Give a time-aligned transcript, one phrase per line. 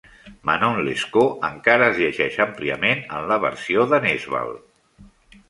[0.49, 4.53] "Manon Lescaut" encara es llegeix àmpliament en la versió de Nezval.